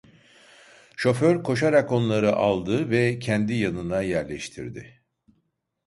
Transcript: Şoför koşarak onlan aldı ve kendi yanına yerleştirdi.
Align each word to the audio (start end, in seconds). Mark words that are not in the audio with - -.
Şoför 0.95 1.43
koşarak 1.43 1.91
onlan 1.91 2.23
aldı 2.23 2.89
ve 2.89 3.19
kendi 3.19 3.53
yanına 3.53 4.01
yerleştirdi. 4.01 5.03